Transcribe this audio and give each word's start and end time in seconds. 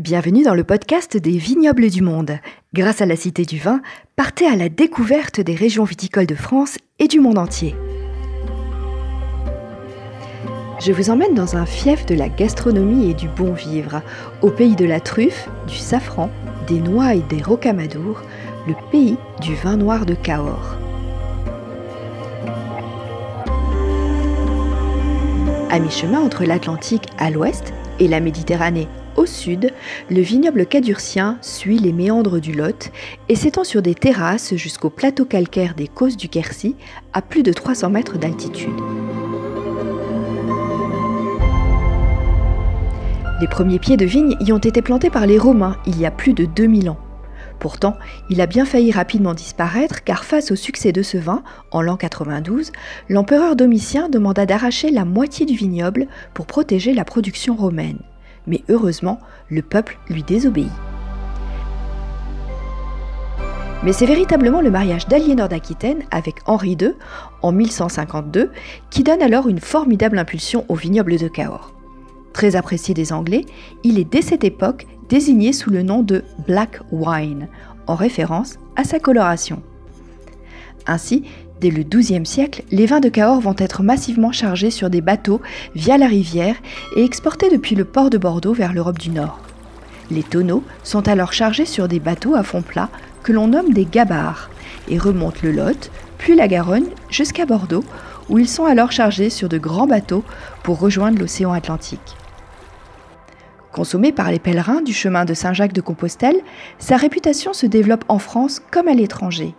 Bienvenue 0.00 0.44
dans 0.44 0.54
le 0.54 0.64
podcast 0.64 1.18
des 1.18 1.36
vignobles 1.36 1.90
du 1.90 2.00
monde. 2.00 2.38
Grâce 2.72 3.02
à 3.02 3.06
la 3.06 3.16
Cité 3.16 3.44
du 3.44 3.58
Vin, 3.58 3.82
partez 4.16 4.46
à 4.46 4.56
la 4.56 4.70
découverte 4.70 5.42
des 5.42 5.54
régions 5.54 5.84
viticoles 5.84 6.24
de 6.24 6.34
France 6.34 6.78
et 6.98 7.06
du 7.06 7.20
monde 7.20 7.36
entier. 7.36 7.76
Je 10.80 10.90
vous 10.90 11.10
emmène 11.10 11.34
dans 11.34 11.54
un 11.54 11.66
fief 11.66 12.06
de 12.06 12.14
la 12.14 12.30
gastronomie 12.30 13.10
et 13.10 13.14
du 13.14 13.28
bon 13.28 13.52
vivre, 13.52 14.00
au 14.40 14.48
pays 14.48 14.74
de 14.74 14.86
la 14.86 15.00
truffe, 15.00 15.50
du 15.68 15.76
safran, 15.76 16.30
des 16.66 16.80
noix 16.80 17.14
et 17.14 17.20
des 17.20 17.42
rocamadours, 17.42 18.22
le 18.66 18.74
pays 18.90 19.18
du 19.42 19.54
vin 19.54 19.76
noir 19.76 20.06
de 20.06 20.14
Cahors. 20.14 20.78
À 25.70 25.78
mi-chemin 25.78 26.20
entre 26.20 26.44
l'Atlantique 26.46 27.08
à 27.18 27.30
l'ouest 27.30 27.74
et 27.98 28.08
la 28.08 28.20
Méditerranée 28.20 28.88
au 29.16 29.26
sud, 29.26 29.72
le 30.10 30.20
vignoble 30.20 30.66
cadurcien 30.66 31.38
suit 31.40 31.78
les 31.78 31.92
méandres 31.92 32.40
du 32.40 32.52
Lot 32.52 32.90
et 33.28 33.34
s'étend 33.34 33.64
sur 33.64 33.82
des 33.82 33.94
terrasses 33.94 34.54
jusqu'au 34.54 34.90
plateau 34.90 35.24
calcaire 35.24 35.74
des 35.74 35.88
Causses 35.88 36.16
du 36.16 36.28
Quercy 36.28 36.76
à 37.12 37.22
plus 37.22 37.42
de 37.42 37.52
300 37.52 37.90
mètres 37.90 38.18
d'altitude. 38.18 38.80
Les 43.40 43.48
premiers 43.48 43.78
pieds 43.78 43.96
de 43.96 44.04
vigne 44.04 44.36
y 44.40 44.52
ont 44.52 44.58
été 44.58 44.82
plantés 44.82 45.10
par 45.10 45.26
les 45.26 45.38
Romains 45.38 45.76
il 45.86 45.98
y 45.98 46.04
a 46.04 46.10
plus 46.10 46.34
de 46.34 46.44
2000 46.44 46.90
ans. 46.90 46.98
Pourtant, 47.58 47.96
il 48.30 48.40
a 48.40 48.46
bien 48.46 48.64
failli 48.64 48.90
rapidement 48.90 49.34
disparaître 49.34 50.02
car 50.02 50.24
face 50.24 50.50
au 50.50 50.56
succès 50.56 50.92
de 50.92 51.02
ce 51.02 51.18
vin, 51.18 51.42
en 51.70 51.82
l'an 51.82 51.96
92, 51.96 52.72
l'empereur 53.08 53.56
Domitien 53.56 54.08
demanda 54.08 54.46
d'arracher 54.46 54.90
la 54.90 55.04
moitié 55.04 55.46
du 55.46 55.54
vignoble 55.54 56.06
pour 56.32 56.46
protéger 56.46 56.94
la 56.94 57.04
production 57.04 57.54
romaine 57.56 57.98
mais 58.50 58.62
heureusement, 58.68 59.20
le 59.48 59.62
peuple 59.62 59.98
lui 60.10 60.22
désobéit. 60.22 60.70
Mais 63.82 63.94
c'est 63.94 64.06
véritablement 64.06 64.60
le 64.60 64.70
mariage 64.70 65.08
d'Aliénor 65.08 65.48
d'Aquitaine 65.48 66.02
avec 66.10 66.36
Henri 66.44 66.76
II 66.78 66.92
en 67.40 67.52
1152 67.52 68.50
qui 68.90 69.02
donne 69.02 69.22
alors 69.22 69.48
une 69.48 69.60
formidable 69.60 70.18
impulsion 70.18 70.66
au 70.68 70.74
vignoble 70.74 71.16
de 71.16 71.28
Cahors. 71.28 71.72
Très 72.34 72.56
apprécié 72.56 72.92
des 72.92 73.12
Anglais, 73.14 73.46
il 73.82 73.98
est 73.98 74.04
dès 74.04 74.20
cette 74.20 74.44
époque 74.44 74.86
désigné 75.08 75.54
sous 75.54 75.70
le 75.70 75.82
nom 75.82 76.02
de 76.02 76.24
Black 76.46 76.80
Wine, 76.92 77.48
en 77.86 77.94
référence 77.94 78.58
à 78.76 78.84
sa 78.84 79.00
coloration. 79.00 79.62
Ainsi, 80.86 81.24
Dès 81.60 81.70
le 81.70 81.82
XIIe 81.82 82.24
siècle, 82.24 82.62
les 82.70 82.86
vins 82.86 83.00
de 83.00 83.10
Cahors 83.10 83.40
vont 83.40 83.54
être 83.58 83.82
massivement 83.82 84.32
chargés 84.32 84.70
sur 84.70 84.88
des 84.88 85.02
bateaux 85.02 85.42
via 85.74 85.98
la 85.98 86.06
rivière 86.06 86.56
et 86.96 87.04
exportés 87.04 87.50
depuis 87.50 87.74
le 87.74 87.84
port 87.84 88.08
de 88.08 88.16
Bordeaux 88.16 88.54
vers 88.54 88.72
l'Europe 88.72 88.98
du 88.98 89.10
Nord. 89.10 89.40
Les 90.10 90.22
tonneaux 90.22 90.64
sont 90.84 91.06
alors 91.06 91.34
chargés 91.34 91.66
sur 91.66 91.86
des 91.86 92.00
bateaux 92.00 92.34
à 92.34 92.42
fond 92.44 92.62
plat 92.62 92.88
que 93.22 93.32
l'on 93.32 93.48
nomme 93.48 93.74
des 93.74 93.84
gabarres 93.84 94.48
et 94.88 94.96
remontent 94.96 95.40
le 95.42 95.52
Lot, 95.52 95.90
puis 96.16 96.34
la 96.34 96.48
Garonne 96.48 96.86
jusqu'à 97.10 97.44
Bordeaux, 97.44 97.84
où 98.30 98.38
ils 98.38 98.48
sont 98.48 98.64
alors 98.64 98.90
chargés 98.90 99.28
sur 99.28 99.50
de 99.50 99.58
grands 99.58 99.86
bateaux 99.86 100.24
pour 100.62 100.80
rejoindre 100.80 101.18
l'océan 101.18 101.52
Atlantique. 101.52 102.16
Consommé 103.70 104.12
par 104.12 104.30
les 104.30 104.38
pèlerins 104.38 104.80
du 104.80 104.94
chemin 104.94 105.26
de 105.26 105.34
Saint-Jacques 105.34 105.74
de 105.74 105.82
Compostelle, 105.82 106.40
sa 106.78 106.96
réputation 106.96 107.52
se 107.52 107.66
développe 107.66 108.06
en 108.08 108.18
France 108.18 108.62
comme 108.70 108.88
à 108.88 108.94
l'étranger. 108.94 109.54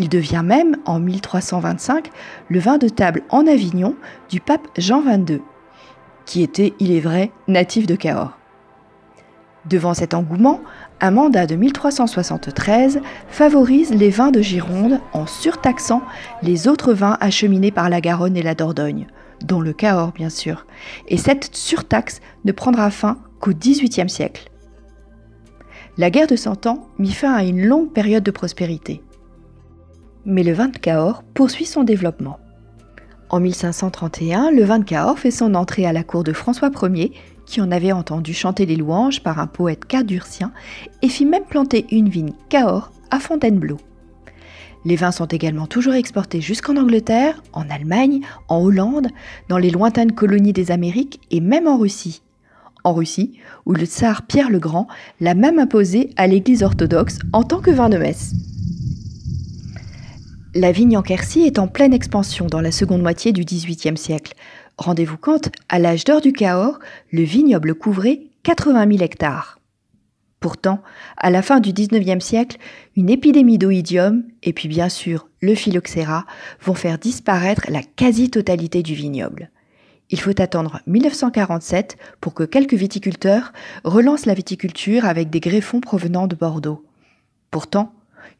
Il 0.00 0.08
devient 0.08 0.40
même, 0.42 0.78
en 0.86 0.98
1325, 0.98 2.10
le 2.48 2.58
vin 2.58 2.78
de 2.78 2.88
table 2.88 3.22
en 3.28 3.46
Avignon 3.46 3.94
du 4.30 4.40
pape 4.40 4.66
Jean 4.78 5.02
XXII, 5.02 5.42
qui 6.24 6.42
était, 6.42 6.72
il 6.80 6.90
est 6.90 7.00
vrai, 7.00 7.30
natif 7.48 7.86
de 7.86 7.96
Cahors. 7.96 8.38
Devant 9.68 9.92
cet 9.92 10.14
engouement, 10.14 10.62
un 11.02 11.10
mandat 11.10 11.46
de 11.46 11.54
1373 11.54 13.02
favorise 13.28 13.90
les 13.90 14.08
vins 14.08 14.30
de 14.30 14.40
Gironde 14.40 15.00
en 15.12 15.26
surtaxant 15.26 16.00
les 16.42 16.66
autres 16.66 16.94
vins 16.94 17.18
acheminés 17.20 17.70
par 17.70 17.90
la 17.90 18.00
Garonne 18.00 18.38
et 18.38 18.42
la 18.42 18.54
Dordogne, 18.54 19.06
dont 19.44 19.60
le 19.60 19.74
Cahors 19.74 20.12
bien 20.12 20.30
sûr, 20.30 20.64
et 21.08 21.18
cette 21.18 21.54
surtaxe 21.54 22.22
ne 22.46 22.52
prendra 22.52 22.90
fin 22.90 23.18
qu'au 23.38 23.52
XVIIIe 23.52 24.08
siècle. 24.08 24.50
La 25.98 26.08
guerre 26.08 26.26
de 26.26 26.36
Cent 26.36 26.64
Ans 26.64 26.88
mit 26.98 27.12
fin 27.12 27.34
à 27.34 27.44
une 27.44 27.66
longue 27.66 27.92
période 27.92 28.24
de 28.24 28.30
prospérité 28.30 29.02
mais 30.24 30.42
le 30.42 30.52
vin 30.52 30.68
de 30.68 30.76
Cahors 30.76 31.22
poursuit 31.34 31.66
son 31.66 31.82
développement. 31.82 32.38
En 33.30 33.40
1531, 33.40 34.50
le 34.50 34.64
vin 34.64 34.80
de 34.80 34.84
Cahors 34.84 35.18
fait 35.18 35.30
son 35.30 35.54
entrée 35.54 35.86
à 35.86 35.92
la 35.92 36.02
cour 36.02 36.24
de 36.24 36.32
François 36.32 36.70
Ier, 36.82 37.12
qui 37.46 37.60
en 37.60 37.70
avait 37.70 37.92
entendu 37.92 38.34
chanter 38.34 38.66
les 38.66 38.76
louanges 38.76 39.22
par 39.22 39.38
un 39.38 39.46
poète 39.46 39.84
cadurcien, 39.84 40.52
et 41.02 41.08
fit 41.08 41.26
même 41.26 41.44
planter 41.44 41.86
une 41.90 42.08
vigne 42.08 42.32
Cahors 42.48 42.92
à 43.10 43.20
Fontainebleau. 43.20 43.78
Les 44.84 44.96
vins 44.96 45.12
sont 45.12 45.26
également 45.26 45.66
toujours 45.66 45.94
exportés 45.94 46.40
jusqu'en 46.40 46.76
Angleterre, 46.76 47.42
en 47.52 47.68
Allemagne, 47.68 48.20
en 48.48 48.60
Hollande, 48.62 49.08
dans 49.48 49.58
les 49.58 49.70
lointaines 49.70 50.12
colonies 50.12 50.52
des 50.52 50.70
Amériques 50.70 51.20
et 51.30 51.40
même 51.40 51.68
en 51.68 51.76
Russie. 51.76 52.22
En 52.82 52.94
Russie, 52.94 53.38
où 53.66 53.74
le 53.74 53.84
tsar 53.84 54.22
Pierre 54.22 54.48
le 54.48 54.58
Grand 54.58 54.88
l'a 55.20 55.34
même 55.34 55.58
imposé 55.58 56.10
à 56.16 56.26
l'Église 56.26 56.62
orthodoxe 56.62 57.18
en 57.32 57.42
tant 57.42 57.60
que 57.60 57.70
vin 57.70 57.90
de 57.90 57.98
messe. 57.98 58.32
La 60.52 60.72
vigne 60.72 60.96
en 60.96 61.02
Quercy 61.02 61.42
est 61.42 61.60
en 61.60 61.68
pleine 61.68 61.94
expansion 61.94 62.46
dans 62.46 62.60
la 62.60 62.72
seconde 62.72 63.02
moitié 63.02 63.32
du 63.32 63.44
XVIIIe 63.44 63.96
siècle. 63.96 64.34
Rendez-vous 64.78 65.16
compte, 65.16 65.50
à 65.68 65.78
l'âge 65.78 66.02
d'or 66.02 66.20
du 66.20 66.32
Cahors, 66.32 66.80
le 67.12 67.22
vignoble 67.22 67.76
couvrait 67.76 68.22
80 68.42 68.88
000 68.90 69.04
hectares. 69.04 69.60
Pourtant, 70.40 70.82
à 71.16 71.30
la 71.30 71.42
fin 71.42 71.60
du 71.60 71.72
XIXe 71.72 72.24
siècle, 72.24 72.56
une 72.96 73.10
épidémie 73.10 73.58
d'oïdium 73.58 74.24
et 74.42 74.52
puis 74.52 74.66
bien 74.66 74.88
sûr 74.88 75.28
le 75.40 75.54
phylloxéra 75.54 76.26
vont 76.60 76.74
faire 76.74 76.98
disparaître 76.98 77.62
la 77.68 77.84
quasi-totalité 77.84 78.82
du 78.82 78.94
vignoble. 78.94 79.50
Il 80.08 80.18
faut 80.18 80.42
attendre 80.42 80.80
1947 80.88 81.96
pour 82.20 82.34
que 82.34 82.42
quelques 82.42 82.74
viticulteurs 82.74 83.52
relancent 83.84 84.26
la 84.26 84.34
viticulture 84.34 85.04
avec 85.04 85.30
des 85.30 85.38
greffons 85.38 85.80
provenant 85.80 86.26
de 86.26 86.34
Bordeaux. 86.34 86.84
Pourtant, 87.52 87.92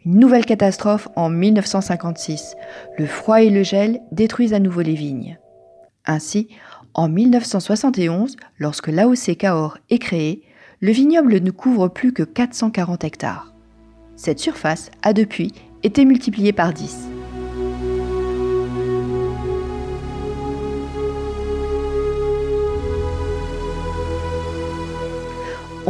une 0.04 0.18
nouvelle 0.18 0.44
catastrophe 0.44 1.08
en 1.16 1.30
1956. 1.30 2.56
Le 2.98 3.06
froid 3.06 3.42
et 3.42 3.50
le 3.50 3.62
gel 3.62 4.00
détruisent 4.12 4.54
à 4.54 4.58
nouveau 4.58 4.80
les 4.80 4.94
vignes. 4.94 5.38
Ainsi, 6.06 6.48
en 6.94 7.08
1971, 7.08 8.36
lorsque 8.58 8.88
l'AOC 8.88 9.36
Cahors 9.36 9.78
est 9.90 9.98
créé, 9.98 10.42
le 10.80 10.92
vignoble 10.92 11.40
ne 11.40 11.50
couvre 11.50 11.88
plus 11.88 12.12
que 12.12 12.22
440 12.22 13.04
hectares. 13.04 13.52
Cette 14.16 14.38
surface 14.38 14.90
a 15.02 15.12
depuis 15.12 15.52
été 15.82 16.04
multipliée 16.04 16.52
par 16.52 16.72
10. 16.72 17.19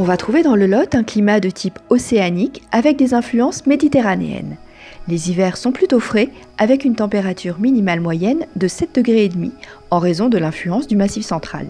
On 0.01 0.05
va 0.05 0.17
trouver 0.17 0.43
dans 0.43 0.57
le 0.57 0.67
Lot 0.67 0.95
un 0.95 1.03
climat 1.03 1.41
de 1.41 1.51
type 1.51 1.79
océanique 1.91 2.63
avec 2.73 2.97
des 2.97 3.13
influences 3.13 3.67
méditerranéennes. 3.67 4.57
Les 5.09 5.29
hivers 5.29 5.59
sont 5.59 5.73
plutôt 5.73 6.01
frais 6.01 6.31
avec 6.57 6.87
une 6.87 6.95
température 6.95 7.61
minimale 7.61 8.01
moyenne 8.01 8.47
de 8.57 8.67
7 8.67 8.95
degrés 8.95 9.31
en 9.91 9.99
raison 9.99 10.31
de 10.31 10.39
l'influence 10.39 10.89
du 10.89 10.97
massif 10.97 11.27
central. 11.27 11.67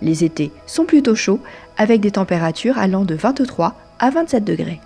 Les 0.00 0.24
étés 0.24 0.52
sont 0.64 0.86
plutôt 0.86 1.14
chauds 1.14 1.40
avec 1.76 2.00
des 2.00 2.12
températures 2.12 2.78
allant 2.78 3.04
de 3.04 3.14
23 3.14 3.74
à 3.98 4.08
27 4.08 4.42
degrés. 4.42 4.80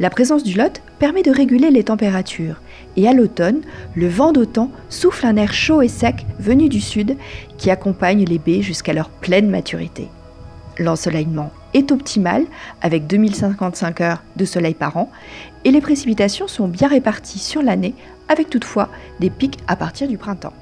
La 0.00 0.08
présence 0.08 0.42
du 0.42 0.54
Lot 0.56 0.80
permet 0.98 1.22
de 1.22 1.32
réguler 1.32 1.70
les 1.70 1.84
températures 1.84 2.62
et 2.96 3.06
à 3.06 3.12
l'automne, 3.12 3.60
le 3.94 4.08
vent 4.08 4.32
d'automne 4.32 4.70
souffle 4.88 5.26
un 5.26 5.36
air 5.36 5.52
chaud 5.52 5.82
et 5.82 5.88
sec 5.88 6.24
venu 6.38 6.70
du 6.70 6.80
sud 6.80 7.18
qui 7.58 7.70
accompagne 7.70 8.24
les 8.24 8.38
baies 8.38 8.62
jusqu'à 8.62 8.94
leur 8.94 9.10
pleine 9.10 9.50
maturité. 9.50 10.08
L'ensoleillement 10.78 11.52
est 11.74 11.92
optimal 11.92 12.46
avec 12.80 13.06
2055 13.06 14.00
heures 14.00 14.22
de 14.36 14.44
soleil 14.44 14.74
par 14.74 14.96
an 14.96 15.10
et 15.64 15.70
les 15.70 15.80
précipitations 15.80 16.48
sont 16.48 16.68
bien 16.68 16.88
réparties 16.88 17.38
sur 17.38 17.62
l'année 17.62 17.94
avec 18.28 18.48
toutefois 18.48 18.88
des 19.20 19.30
pics 19.30 19.58
à 19.68 19.76
partir 19.76 20.08
du 20.08 20.16
printemps. 20.16 20.54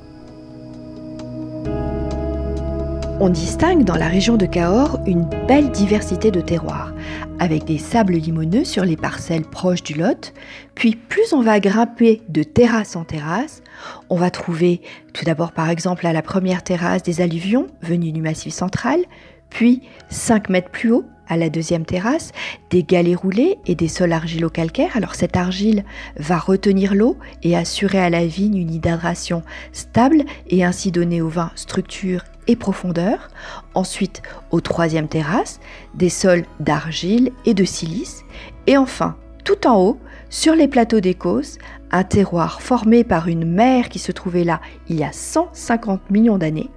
On 3.24 3.28
distingue 3.28 3.84
dans 3.84 3.94
la 3.94 4.08
région 4.08 4.36
de 4.36 4.46
Cahors 4.46 4.98
une 5.06 5.28
belle 5.46 5.70
diversité 5.70 6.32
de 6.32 6.40
terroirs, 6.40 6.92
avec 7.38 7.64
des 7.64 7.78
sables 7.78 8.14
limoneux 8.14 8.64
sur 8.64 8.84
les 8.84 8.96
parcelles 8.96 9.44
proches 9.44 9.84
du 9.84 9.94
Lot, 9.94 10.32
puis 10.74 10.96
plus 10.96 11.32
on 11.32 11.40
va 11.40 11.60
grimper 11.60 12.22
de 12.28 12.42
terrasse 12.42 12.96
en 12.96 13.04
terrasse, 13.04 13.62
on 14.10 14.16
va 14.16 14.30
trouver 14.30 14.80
tout 15.12 15.24
d'abord 15.24 15.52
par 15.52 15.70
exemple 15.70 16.04
à 16.06 16.12
la 16.12 16.22
première 16.22 16.64
terrasse 16.64 17.04
des 17.04 17.20
alluvions 17.20 17.68
venus 17.80 18.12
du 18.12 18.22
massif 18.22 18.52
central, 18.54 18.98
puis, 19.52 19.82
5 20.08 20.48
mètres 20.48 20.70
plus 20.70 20.92
haut, 20.92 21.04
à 21.28 21.36
la 21.36 21.48
deuxième 21.48 21.86
terrasse, 21.86 22.32
des 22.70 22.82
galets 22.82 23.16
roulés 23.16 23.58
et 23.66 23.74
des 23.74 23.88
sols 23.88 24.12
argilo-calcaires. 24.12 24.96
Alors 24.96 25.14
cette 25.14 25.36
argile 25.36 25.84
va 26.18 26.38
retenir 26.38 26.94
l'eau 26.94 27.16
et 27.42 27.56
assurer 27.56 28.00
à 28.00 28.10
la 28.10 28.26
vigne 28.26 28.56
une 28.56 28.72
hydration 28.72 29.42
stable 29.72 30.24
et 30.48 30.62
ainsi 30.62 30.92
donner 30.92 31.22
au 31.22 31.28
vin 31.28 31.50
structure 31.54 32.24
et 32.48 32.56
profondeur. 32.56 33.28
Ensuite, 33.74 34.20
aux 34.50 34.60
troisième 34.60 35.08
terrasse, 35.08 35.60
des 35.94 36.10
sols 36.10 36.44
d'argile 36.60 37.30
et 37.46 37.54
de 37.54 37.64
silice. 37.64 38.24
Et 38.66 38.76
enfin, 38.76 39.16
tout 39.44 39.66
en 39.66 39.80
haut, 39.80 39.98
sur 40.28 40.54
les 40.54 40.68
plateaux 40.68 41.00
d'Écosse, 41.00 41.58
un 41.90 42.04
terroir 42.04 42.60
formé 42.60 43.04
par 43.04 43.28
une 43.28 43.44
mer 43.44 43.88
qui 43.88 43.98
se 43.98 44.12
trouvait 44.12 44.44
là 44.44 44.60
il 44.88 44.96
y 44.96 45.04
a 45.04 45.12
150 45.12 46.10
millions 46.10 46.38
d'années. 46.38 46.70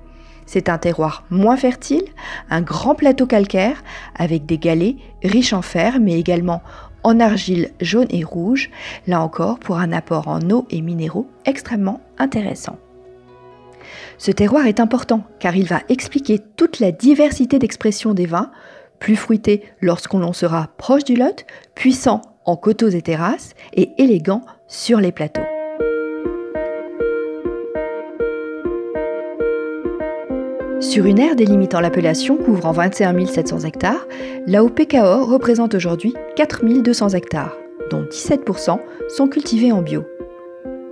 C'est 0.46 0.70
un 0.70 0.78
terroir 0.78 1.24
moins 1.30 1.58
fertile, 1.58 2.06
un 2.50 2.62
grand 2.62 2.96
plateau 2.96 3.26
calcaire 3.26 3.84
avec 4.16 4.46
des 4.46 4.58
galets 4.58 4.96
riches 5.24 5.54
en 5.54 5.62
fer 5.62 6.00
mais 6.00 6.20
également 6.20 6.62
en 7.04 7.20
argile 7.20 7.72
jaune 7.82 8.08
et 8.10 8.24
rouge, 8.24 8.72
là 9.06 9.22
encore 9.22 9.60
pour 9.60 9.78
un 9.78 9.92
apport 9.92 10.28
en 10.28 10.42
eau 10.50 10.66
et 10.72 10.82
minéraux 10.82 11.28
extrêmement 11.46 12.02
intéressant. 12.18 12.78
Ce 14.18 14.32
terroir 14.32 14.66
est 14.66 14.80
important 14.80 15.24
car 15.40 15.56
il 15.56 15.68
va 15.68 15.82
expliquer 15.90 16.40
toute 16.40 16.80
la 16.80 16.92
diversité 16.92 17.60
d'expressions 17.60 18.14
des 18.14 18.26
vins, 18.26 18.52
plus 19.00 19.16
fruités 19.16 19.64
lorsqu'on 19.82 20.24
en 20.24 20.34
sera 20.34 20.70
proche 20.78 21.04
du 21.04 21.16
Lot, 21.16 21.46
puissants 21.76 22.22
en 22.46 22.56
coteaux 22.56 22.90
et 22.90 23.02
terrasses 23.02 23.54
et 23.74 23.92
élégants 23.98 24.46
sur 24.68 25.00
les 25.00 25.12
plateaux. 25.12 25.55
Sur 30.90 31.08
une 31.08 31.20
aire 31.20 31.36
délimitant 31.36 31.80
l'appellation 31.80 32.38
couvrant 32.38 32.72
21 32.72 33.26
700 33.26 33.62
hectares, 33.62 34.08
la 34.46 34.62
Cahors 34.88 35.28
représente 35.28 35.74
aujourd'hui 35.74 36.14
4 36.36 36.64
200 36.64 37.10
hectares, 37.10 37.58
dont 37.90 38.04
17% 38.04 38.80
sont 39.10 39.28
cultivés 39.28 39.72
en 39.72 39.82
bio. 39.82 40.04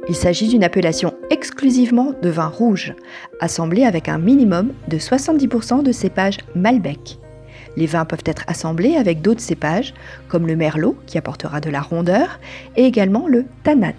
Il 0.09 0.15
s'agit 0.15 0.47
d'une 0.47 0.63
appellation 0.63 1.13
exclusivement 1.29 2.11
de 2.21 2.29
vin 2.29 2.47
rouge, 2.47 2.95
assemblée 3.39 3.85
avec 3.85 4.09
un 4.09 4.17
minimum 4.17 4.73
de 4.87 4.97
70% 4.97 5.83
de 5.83 5.91
cépages 5.91 6.39
Malbec. 6.55 7.19
Les 7.77 7.85
vins 7.85 8.05
peuvent 8.05 8.25
être 8.25 8.43
assemblés 8.47 8.95
avec 8.95 9.21
d'autres 9.21 9.41
cépages, 9.41 9.93
comme 10.27 10.47
le 10.47 10.55
merlot, 10.55 10.97
qui 11.05 11.19
apportera 11.19 11.61
de 11.61 11.69
la 11.69 11.81
rondeur, 11.81 12.39
et 12.75 12.85
également 12.85 13.27
le 13.27 13.45
tanat. 13.63 13.93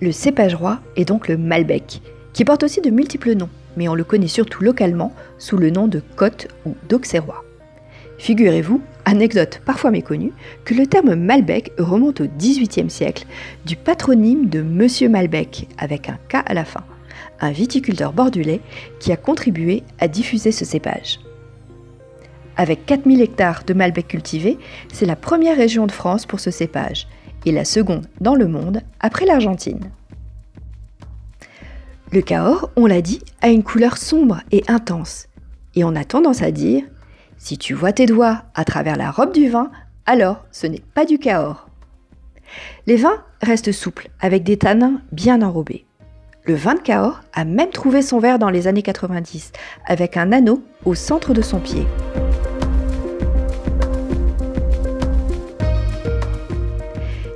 Le 0.00 0.12
cépage 0.12 0.54
roi 0.54 0.78
est 0.94 1.04
donc 1.04 1.26
le 1.26 1.36
Malbec, 1.36 2.00
qui 2.32 2.44
porte 2.44 2.62
aussi 2.62 2.80
de 2.80 2.90
multiples 2.90 3.34
noms, 3.34 3.50
mais 3.76 3.88
on 3.88 3.94
le 3.94 4.04
connaît 4.04 4.28
surtout 4.28 4.62
localement 4.62 5.12
sous 5.38 5.56
le 5.56 5.70
nom 5.70 5.88
de 5.88 6.02
Côte 6.16 6.48
ou 6.66 6.74
d'Auxerrois. 6.88 7.44
Figurez-vous, 8.18 8.82
anecdote 9.06 9.62
parfois 9.64 9.90
méconnue, 9.90 10.32
que 10.64 10.74
le 10.74 10.86
terme 10.86 11.14
Malbec 11.14 11.72
remonte 11.78 12.20
au 12.20 12.26
XVIIIe 12.26 12.90
siècle 12.90 13.24
du 13.64 13.76
patronyme 13.76 14.50
de 14.50 14.60
Monsieur 14.60 15.08
Malbec, 15.08 15.68
avec 15.78 16.08
un 16.08 16.18
K 16.28 16.42
à 16.44 16.52
la 16.52 16.66
fin, 16.66 16.84
un 17.40 17.50
viticulteur 17.50 18.12
bordulais 18.12 18.60
qui 18.98 19.10
a 19.10 19.16
contribué 19.16 19.82
à 19.98 20.08
diffuser 20.08 20.52
ce 20.52 20.64
cépage. 20.64 21.20
Avec 22.56 22.84
4000 22.84 23.22
hectares 23.22 23.64
de 23.66 23.72
Malbec 23.72 24.08
cultivés, 24.08 24.58
c'est 24.92 25.06
la 25.06 25.16
première 25.16 25.56
région 25.56 25.86
de 25.86 25.92
France 25.92 26.26
pour 26.26 26.40
ce 26.40 26.50
cépage, 26.50 27.08
et 27.46 27.52
la 27.52 27.64
seconde 27.64 28.06
dans 28.20 28.34
le 28.34 28.48
monde 28.48 28.82
après 29.00 29.24
l'Argentine. 29.24 29.90
Le 32.12 32.22
Cahors, 32.22 32.70
on 32.74 32.86
l'a 32.86 33.02
dit, 33.02 33.22
a 33.40 33.50
une 33.50 33.62
couleur 33.62 33.96
sombre 33.96 34.40
et 34.50 34.64
intense. 34.66 35.28
Et 35.76 35.84
on 35.84 35.94
a 35.94 36.04
tendance 36.04 36.42
à 36.42 36.50
dire 36.50 36.82
si 37.38 37.56
tu 37.56 37.72
vois 37.72 37.92
tes 37.92 38.06
doigts 38.06 38.42
à 38.54 38.64
travers 38.64 38.96
la 38.96 39.12
robe 39.12 39.32
du 39.32 39.48
vin, 39.48 39.70
alors 40.06 40.44
ce 40.50 40.66
n'est 40.66 40.82
pas 40.94 41.04
du 41.04 41.18
Cahors. 41.18 41.68
Les 42.88 42.96
vins 42.96 43.22
restent 43.40 43.70
souples, 43.70 44.10
avec 44.20 44.42
des 44.42 44.56
tanins 44.56 45.00
bien 45.12 45.40
enrobés. 45.40 45.86
Le 46.46 46.54
vin 46.54 46.74
de 46.74 46.80
Cahors 46.80 47.20
a 47.32 47.44
même 47.44 47.70
trouvé 47.70 48.02
son 48.02 48.18
verre 48.18 48.40
dans 48.40 48.50
les 48.50 48.66
années 48.66 48.82
90, 48.82 49.52
avec 49.86 50.16
un 50.16 50.32
anneau 50.32 50.64
au 50.84 50.96
centre 50.96 51.32
de 51.32 51.42
son 51.42 51.60
pied. 51.60 51.86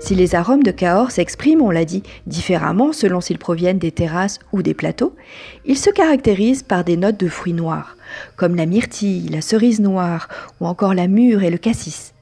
Si 0.05 0.15
les 0.15 0.35
arômes 0.35 0.63
de 0.63 0.71
Cahors 0.71 1.13
s'expriment, 1.13 1.63
on 1.63 1.71
l'a 1.71 1.87
dit, 1.87 2.03
différemment 2.27 2.93
selon 2.93 3.23
s'ils 3.23 3.39
proviennent 3.39 3.79
des 3.79 3.91
terrasses 3.91 4.39
ou 4.53 4.61
des 4.61 4.75
plateaux, 4.75 5.17
ils 5.65 5.79
se 5.79 5.89
caractérisent 5.89 6.63
par 6.63 6.85
des 6.85 6.99
notes 6.99 7.19
de 7.19 7.27
fruits 7.27 7.55
noirs, 7.55 7.97
comme 8.37 8.55
la 8.55 8.67
myrtille, 8.67 9.31
la 9.31 9.41
cerise 9.41 9.81
noire 9.81 10.29
ou 10.61 10.67
encore 10.67 10.93
la 10.93 11.09
mûre 11.09 11.43
et 11.43 11.49
le 11.49 11.57
cassis. 11.57 12.13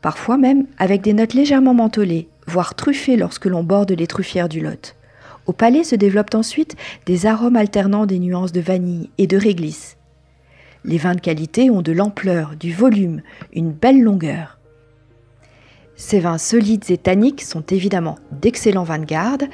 Parfois 0.00 0.38
même 0.38 0.64
avec 0.78 1.02
des 1.02 1.12
notes 1.12 1.34
légèrement 1.34 1.74
mentholées, 1.74 2.26
voire 2.46 2.74
truffées 2.74 3.18
lorsque 3.18 3.44
l'on 3.44 3.64
borde 3.64 3.92
les 3.92 4.06
truffières 4.06 4.48
du 4.48 4.60
Lot. 4.60 4.96
Au 5.44 5.52
palais 5.52 5.84
se 5.84 5.96
développent 5.96 6.34
ensuite 6.34 6.74
des 7.04 7.26
arômes 7.26 7.56
alternant 7.56 8.06
des 8.06 8.18
nuances 8.18 8.52
de 8.52 8.62
vanille 8.62 9.10
et 9.18 9.26
de 9.26 9.36
réglisse. 9.36 9.98
Les 10.86 10.96
vins 10.96 11.16
de 11.16 11.20
qualité 11.20 11.68
ont 11.68 11.82
de 11.82 11.92
l'ampleur, 11.92 12.54
du 12.58 12.72
volume, 12.72 13.20
une 13.52 13.72
belle 13.72 14.00
longueur. 14.00 14.59
Ces 16.00 16.18
vins 16.18 16.38
solides 16.38 16.90
et 16.90 16.96
tanniques 16.96 17.42
sont 17.42 17.62
évidemment 17.68 18.16
d'excellents 18.32 18.84
vins 18.84 18.98
de 18.98 19.04
garde, 19.04 19.44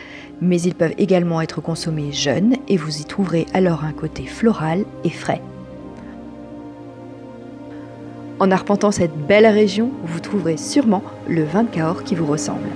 mais 0.41 0.63
ils 0.63 0.77
peuvent 0.77 0.95
également 0.97 1.41
être 1.41 1.61
consommés 1.61 2.13
jeunes 2.13 2.55
et 2.69 2.77
vous 2.77 3.01
y 3.01 3.05
trouverez 3.05 3.47
alors 3.53 3.83
un 3.83 3.93
côté 3.93 4.27
floral 4.27 4.85
et 5.03 5.11
frais. 5.11 5.43
En 8.39 8.53
arpentant 8.53 8.93
cette 8.93 9.27
belle 9.27 9.49
région, 9.49 9.91
vous 10.05 10.21
trouverez 10.21 10.57
sûrement 10.57 11.03
le 11.29 11.43
vin 11.43 11.65
de 11.65 11.69
Cahors 11.69 12.05
qui 12.05 12.15
vous 12.15 12.27
ressemble. 12.27 12.69